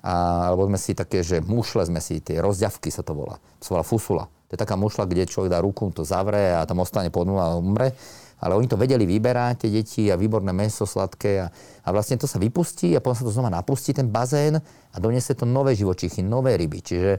[0.04, 3.42] A, alebo sme si také, že mušle sme si, tie rozďavky sa to volá.
[3.58, 4.24] To sa volá fusula.
[4.46, 7.58] To je taká mušla, kde človek dá ruku, to zavre a tam ostane pod a
[7.58, 7.96] umre
[8.44, 11.46] ale oni to vedeli vyberať, tie deti a výborné meso sladké a,
[11.80, 14.60] a vlastne to sa vypustí a potom sa to znova napustí, ten bazén
[14.92, 16.84] a doniesie to nové živočichy, nové ryby.
[16.84, 17.12] Čiže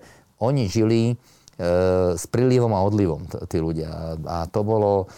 [0.45, 1.15] oni žili e,
[2.13, 3.89] s prílivom a odlivom, t- tí ľudia.
[3.89, 5.09] A, a to bolo,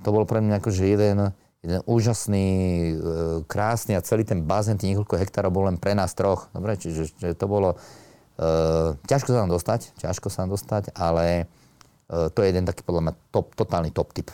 [0.00, 1.28] to bolo pre mňa akože jeden,
[1.60, 2.92] jeden úžasný, e,
[3.44, 6.48] krásny a celý ten bazén, tých niekoľko hektárov bol len pre nás troch.
[6.56, 7.76] Dobre, čiže že to bolo,
[8.40, 11.44] e, ťažko sa tam dostať, ťažko sa tam dostať, ale
[12.08, 14.32] e, to je jeden taký podľa mňa top, totálny top tip.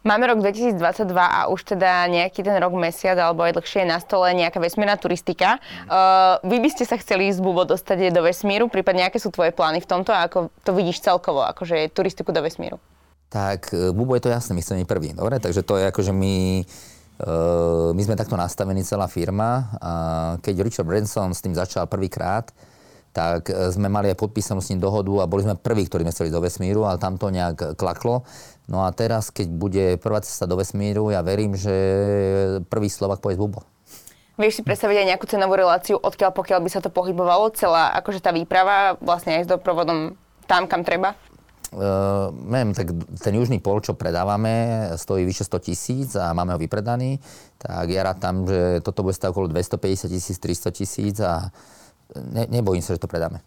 [0.00, 0.80] Máme rok 2022
[1.12, 4.96] a už teda nejaký ten rok, mesiac alebo aj dlhšie je na stole nejaká vesmírna
[4.96, 5.60] turistika.
[5.84, 9.52] Uh, vy by ste sa chceli z Bubo dostať do vesmíru, prípadne aké sú tvoje
[9.52, 12.80] plány v tomto a ako to vidíš celkovo, akože turistiku do vesmíru?
[13.28, 15.36] Tak e, Bubo je to jasné, my chceme prvý, dobre?
[15.36, 16.64] Takže to je akože my,
[17.20, 19.92] uh, my sme takto nastavení celá firma a
[20.40, 22.48] keď Richard Branson s tým začal prvýkrát,
[23.10, 26.30] tak sme mali aj podpísanú s ním dohodu a boli sme prví, ktorí sme chceli
[26.30, 28.22] do vesmíru, ale tam to nejak klaklo.
[28.70, 31.74] No a teraz, keď bude prvá cesta do vesmíru, ja verím, že
[32.70, 33.66] prvý Slovak povie Bubo.
[34.38, 38.22] Vieš si predstaviť aj nejakú cenovú reláciu, odkiaľ pokiaľ by sa to pohybovalo, celá akože
[38.22, 40.14] tá výprava vlastne aj s doprovodom
[40.46, 41.18] tam, kam treba?
[41.70, 46.58] Uh, neviem, tak ten južný pol, čo predávame, stojí vyše 100 tisíc a máme ho
[46.58, 47.20] vypredaný,
[47.58, 51.52] tak ja rád tam, že toto bude stať okolo 250 tisíc, 300 tisíc a
[52.16, 53.38] ne, nebojím sa, že to predáme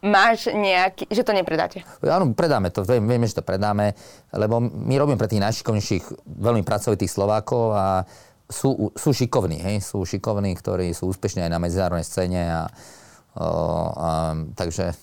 [0.00, 1.84] máš nejaký, že to nepredáte?
[2.04, 3.92] Áno, predáme to, vieme, že to predáme,
[4.32, 7.86] lebo my robíme pre tých najšikovnejších, veľmi pracovitých Slovákov a
[8.50, 12.62] sú, sú šikovní, hej, sú šikovní, ktorí sú úspešní aj na medzinárodnej scéne a,
[13.38, 13.48] o,
[13.94, 14.08] a
[14.58, 14.96] takže...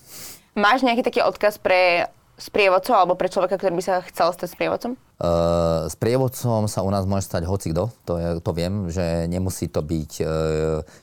[0.58, 4.94] Máš nejaký taký odkaz pre sprievodcov alebo pre človeka, ktorý by sa chcel stať sprievodcom?
[5.18, 9.82] Uh, sprievodcom sa u nás môže stať hocikto, to, je, to viem, že nemusí to
[9.82, 10.30] byť uh,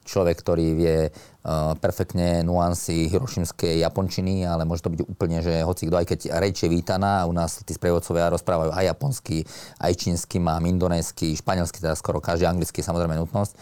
[0.06, 5.98] človek, ktorý vie uh, perfektne nuancy hirošimskej japončiny, ale môže to byť úplne, že hocikto,
[5.98, 9.42] aj keď reč je vítaná, u nás tí sprievodcovia rozprávajú aj japonsky,
[9.82, 13.58] aj čínsky, mám indonésky, španielsky, teda skoro každý anglický, samozrejme nutnosť,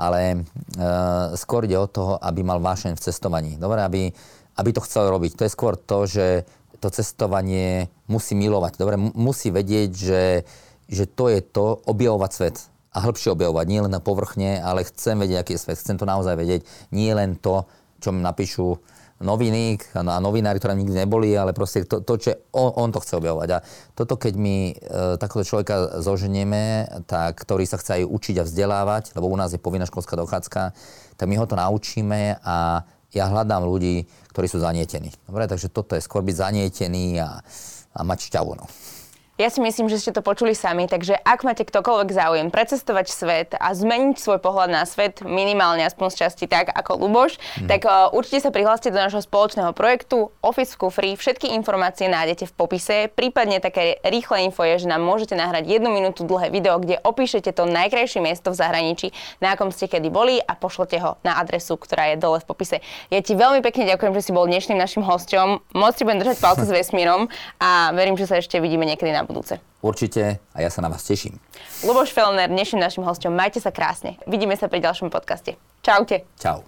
[0.00, 0.48] ale
[0.80, 3.60] uh, skôr ide o toho, aby mal vášeň v cestovaní.
[3.60, 4.08] Dobre, aby,
[4.56, 5.36] aby to chcel robiť.
[5.36, 6.48] To je skôr to, že
[6.80, 8.80] to cestovanie musí milovať.
[8.80, 10.24] Dobre, musí vedieť, že,
[10.88, 12.56] že to je to, objavovať svet
[12.90, 13.66] a hĺbšie objavovať.
[13.70, 15.78] Nie len na povrchne, ale chcem vedieť, aký je svet.
[15.78, 16.66] Chcem to naozaj vedieť.
[16.90, 17.68] Nie len to,
[18.02, 18.80] čo mi napíšu
[19.20, 23.20] noviny a novinári, ktoré nikdy neboli, ale proste to, to čo on, on to chce
[23.20, 23.48] objavovať.
[23.52, 23.58] A
[23.92, 24.74] toto, keď my e,
[25.20, 29.60] takéhoto človeka zoženieme, tak, ktorý sa chce aj učiť a vzdelávať, lebo u nás je
[29.60, 30.72] povinná školská dochádzka,
[31.20, 35.10] tak my ho to naučíme a ja hľadám ľudí, ktorí sú zanietení.
[35.26, 37.42] Dobre, takže toto je skôr byť zanietený a,
[37.94, 38.52] a mať šťavu.
[38.54, 38.66] No.
[39.40, 43.50] Ja si myslím, že ste to počuli sami, takže ak máte ktokoľvek záujem precestovať svet
[43.56, 47.64] a zmeniť svoj pohľad na svet, minimálne aspoň z časti tak ako Luboš, mm.
[47.64, 51.16] tak uh, určite sa prihláste do nášho spoločného projektu Office Kufri.
[51.16, 55.88] Všetky informácie nájdete v popise, prípadne také rýchle info je, že nám môžete nahrať jednu
[55.88, 59.08] minútu dlhé video, kde opíšete to najkrajšie miesto v zahraničí,
[59.40, 62.84] na akom ste kedy boli a pošlete ho na adresu, ktorá je dole v popise.
[63.08, 65.72] Ja ti veľmi pekne ďakujem, že si bol dnešným našim hosťom.
[65.80, 69.29] Moc ti budem držať palce s vesmírom a verím, že sa ešte vidíme niekedy na
[69.30, 69.62] budúce.
[69.80, 71.38] Určite a ja sa na vás teším.
[71.86, 73.32] Luboš Felner, dnešným našim hostom.
[73.32, 74.18] Majte sa krásne.
[74.26, 75.54] Vidíme sa pri ďalšom podcaste.
[75.80, 76.26] Čaute.
[76.36, 76.66] Čau.